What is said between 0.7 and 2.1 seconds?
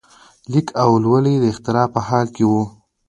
او کولالۍ اختراع په